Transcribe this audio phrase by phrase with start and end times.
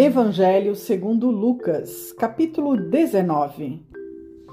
[0.00, 3.82] Evangelho segundo Lucas, capítulo 19.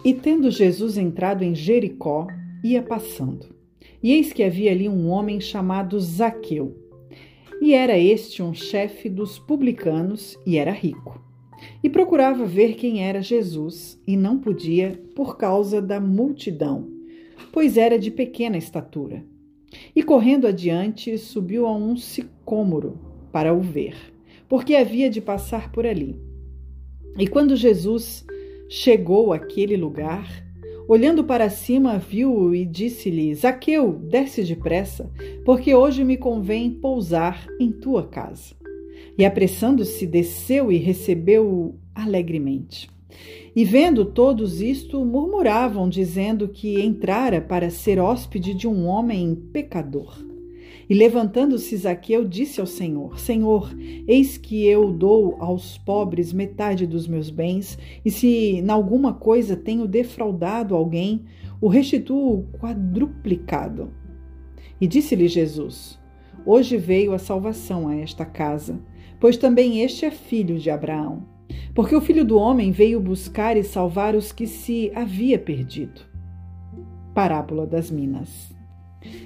[0.03, 2.25] E tendo Jesus entrado em Jericó,
[2.63, 3.55] ia passando.
[4.01, 6.75] E eis que havia ali um homem chamado Zaqueu.
[7.61, 11.23] E era este um chefe dos publicanos e era rico.
[11.83, 16.89] E procurava ver quem era Jesus, e não podia por causa da multidão,
[17.51, 19.23] pois era de pequena estatura.
[19.95, 22.97] E correndo adiante, subiu a um sicômoro
[23.31, 24.14] para o ver,
[24.47, 26.19] porque havia de passar por ali.
[27.17, 28.25] E quando Jesus
[28.69, 30.45] chegou àquele lugar,
[30.87, 35.11] olhando para cima, viu-o e disse-lhe: Zaqueu, desce depressa,
[35.45, 38.53] porque hoje me convém pousar em tua casa.
[39.17, 42.89] E apressando-se, desceu e recebeu-o alegremente.
[43.55, 50.34] E vendo todos isto, murmuravam, dizendo que entrara para ser hóspede de um homem pecador.
[50.89, 53.75] E levantando-se Zaqueu, disse ao Senhor: Senhor,
[54.07, 59.55] eis que eu dou aos pobres metade dos meus bens, e se em alguma coisa
[59.55, 61.25] tenho defraudado alguém,
[61.59, 63.91] o restituo quadruplicado.
[64.79, 65.99] E disse-lhe Jesus:
[66.45, 68.79] Hoje veio a salvação a esta casa,
[69.19, 71.23] pois também este é filho de Abraão.
[71.73, 76.01] Porque o filho do homem veio buscar e salvar os que se havia perdido.
[77.13, 78.54] Parábola das Minas.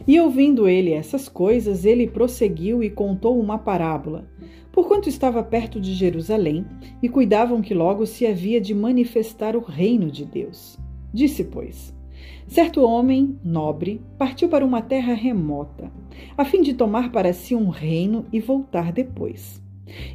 [0.08, 4.27] E ouvindo ele essas coisas, ele prosseguiu e contou uma parábola,
[4.72, 6.66] porquanto estava perto de Jerusalém
[7.02, 10.77] e cuidavam que logo se havia de manifestar o reino de Deus.
[11.13, 11.94] Disse, pois:
[12.47, 15.91] Certo homem nobre partiu para uma terra remota,
[16.35, 19.61] a fim de tomar para si um reino e voltar depois.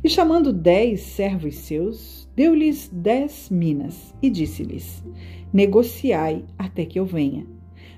[0.03, 5.05] E chamando dez servos seus, deu-lhes dez minas e disse-lhes:
[5.53, 7.47] Negociai até que eu venha.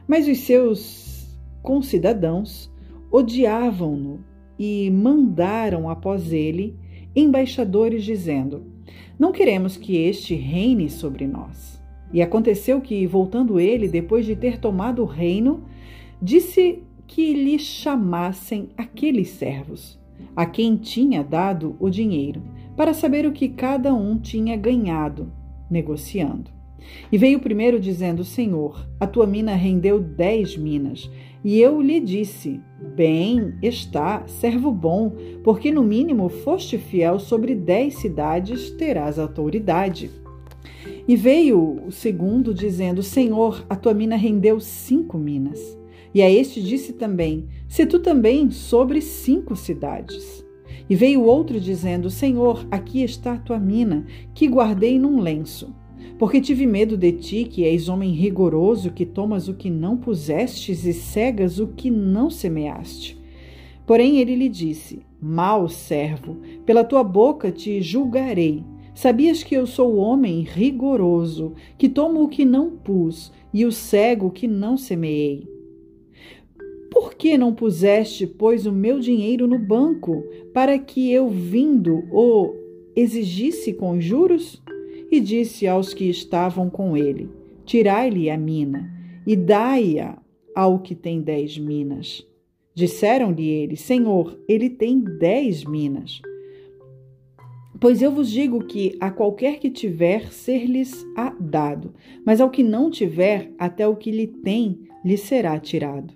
[0.06, 1.15] Mas os seus
[1.66, 2.72] concidadãos
[3.10, 4.20] odiavam-no
[4.56, 6.78] e mandaram após ele
[7.14, 8.62] embaixadores, dizendo:
[9.18, 11.82] Não queremos que este reine sobre nós.
[12.12, 15.64] E aconteceu que, voltando ele, depois de ter tomado o reino,
[16.22, 19.98] disse que lhe chamassem aqueles servos
[20.36, 22.42] a quem tinha dado o dinheiro,
[22.76, 25.32] para saber o que cada um tinha ganhado,
[25.68, 26.56] negociando.
[27.10, 31.10] E veio o primeiro dizendo: Senhor, a tua mina rendeu dez minas.
[31.46, 32.60] E eu lhe disse:
[32.96, 35.12] Bem está, servo bom,
[35.44, 40.10] porque no mínimo foste fiel sobre dez cidades, terás autoridade.
[41.06, 45.60] E veio o segundo dizendo: Senhor, a tua mina rendeu cinco minas.
[46.12, 50.44] E a este disse também: Se tu também sobre cinco cidades.
[50.90, 54.04] E veio outro dizendo: Senhor, aqui está a tua mina,
[54.34, 55.72] que guardei num lenço.
[56.18, 60.84] Porque tive medo de ti, que és homem rigoroso, que tomas o que não pusestes
[60.84, 63.18] e cegas o que não semeaste.
[63.86, 68.64] Porém ele lhe disse: Mal servo, pela tua boca te julgarei.
[68.94, 74.28] Sabias que eu sou homem rigoroso, que tomo o que não pus e o cego
[74.28, 75.46] o que não semeei.
[76.90, 80.24] Por que não puseste, pois, o meu dinheiro no banco,
[80.54, 82.54] para que eu, vindo, o
[82.96, 84.62] exigisse com juros?
[85.10, 87.30] E disse aos que estavam com ele:
[87.64, 88.90] Tirai-lhe a mina,
[89.26, 90.18] e dai-a
[90.54, 92.26] ao que tem dez minas.
[92.74, 96.20] Disseram-lhe eles: Senhor, ele tem dez minas.
[97.78, 101.94] Pois eu vos digo que a qualquer que tiver, ser-lhes-á dado,
[102.24, 106.14] mas ao que não tiver, até o que lhe tem, lhe será tirado.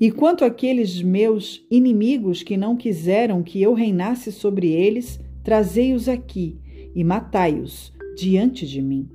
[0.00, 6.56] E quanto àqueles meus inimigos que não quiseram que eu reinasse sobre eles, trazei-os aqui
[6.94, 9.08] e matai-os diante de mim.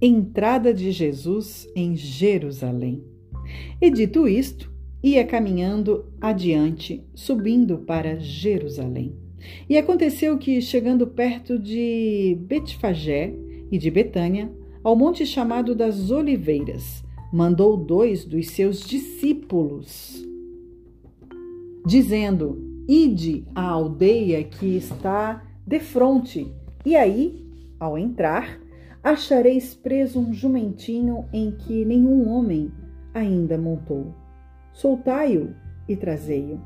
[0.00, 3.02] Entrada de Jesus em Jerusalém.
[3.80, 9.14] E dito isto, ia caminhando adiante, subindo para Jerusalém.
[9.68, 13.34] E aconteceu que, chegando perto de Betfagé
[13.70, 14.50] e de Betânia,
[14.82, 20.24] ao monte chamado das Oliveiras, mandou dois dos seus discípulos,
[21.86, 26.52] dizendo: Ide à aldeia que está defronte,
[26.84, 27.44] e aí,
[27.80, 28.60] ao entrar,
[29.02, 32.70] achareis preso um jumentinho em que nenhum homem
[33.12, 34.14] ainda montou.
[34.72, 35.54] Soltai-o
[35.88, 36.60] e trazei-o.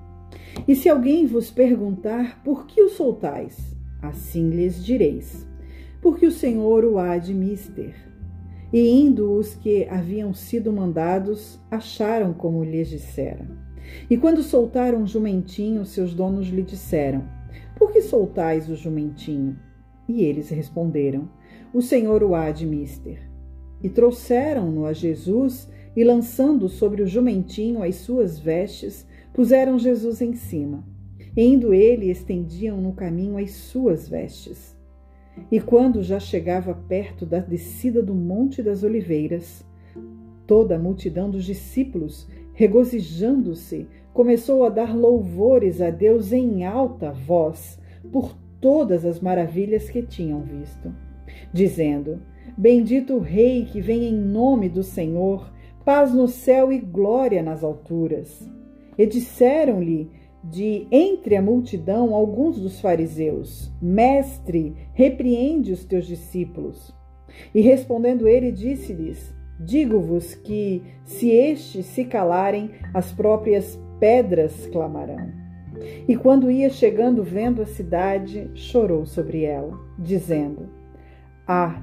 [0.66, 5.46] E se alguém vos perguntar por que o soltais, assim lhes direis:
[6.00, 7.94] porque o Senhor o há de mister
[8.72, 13.46] e indo os que haviam sido mandados, acharam como lhes dissera.
[14.10, 17.24] E quando soltaram o jumentinho, seus donos lhe disseram:
[17.76, 19.56] Por que soltais o jumentinho?
[20.08, 21.28] E eles responderam:
[21.72, 23.20] O Senhor o há de mister.
[23.82, 30.34] E trouxeram-no a Jesus e, lançando sobre o jumentinho as suas vestes, puseram Jesus em
[30.34, 30.84] cima.
[31.36, 34.76] E indo ele, estendiam no caminho as suas vestes.
[35.52, 39.64] E quando já chegava perto da descida do Monte das Oliveiras,
[40.46, 47.78] toda a multidão dos discípulos, regozijando-se, começou a dar louvores a Deus em alta voz
[48.10, 50.94] por todas as maravilhas que tinham visto,
[51.52, 52.20] dizendo:
[52.56, 55.52] Bendito o Rei que vem em nome do Senhor,
[55.84, 58.48] paz no céu e glória nas alturas.
[58.96, 60.10] E disseram-lhe
[60.42, 66.94] de entre a multidão alguns dos fariseus: Mestre, repreende os teus discípulos.
[67.54, 75.47] E respondendo ele, disse-lhes: Digo-vos que, se estes se calarem, as próprias pedras clamarão.
[76.06, 80.68] E quando ia chegando, vendo a cidade, chorou sobre ela, dizendo:
[81.46, 81.82] Ah,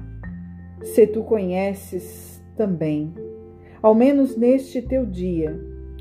[0.82, 3.12] se tu conheces também,
[3.82, 5.58] ao menos neste teu dia,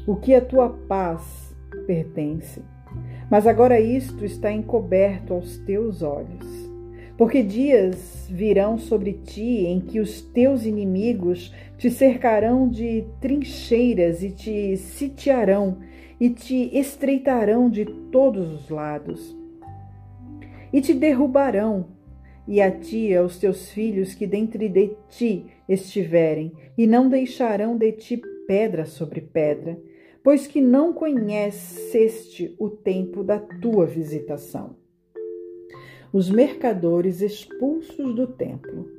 [0.08, 1.56] o que a tua paz
[1.86, 2.62] pertence.
[3.30, 6.66] Mas agora isto está encoberto aos teus olhos.
[7.18, 14.32] Porque dias virão sobre ti em que os teus inimigos te cercarão de trincheiras e
[14.32, 15.78] te sitiarão
[16.20, 19.36] e te estreitarão de todos os lados.
[20.72, 21.88] E te derrubarão,
[22.48, 27.78] e a ti e aos teus filhos que dentre de ti estiverem, e não deixarão
[27.78, 29.80] de ti pedra sobre pedra,
[30.24, 34.76] pois que não conheceste o tempo da tua visitação.
[36.12, 38.90] Os mercadores expulsos do templo.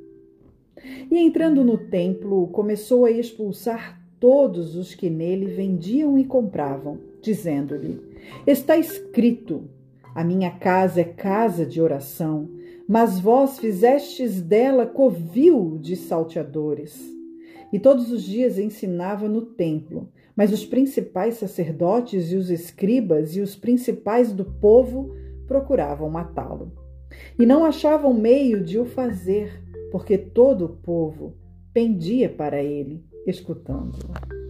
[1.09, 7.99] E entrando no templo, começou a expulsar todos os que nele vendiam e compravam, dizendo-lhe:
[8.45, 9.69] Está escrito:
[10.15, 12.49] A minha casa é casa de oração,
[12.87, 17.15] mas vós fizestes dela covil de salteadores.
[17.71, 23.41] E todos os dias ensinava no templo, mas os principais sacerdotes e os escribas e
[23.41, 25.11] os principais do povo
[25.45, 26.71] procuravam matá-lo.
[27.37, 29.61] E não achavam meio de o fazer,
[29.91, 31.35] porque todo o povo
[31.73, 34.46] pendia para ele, escutando-o.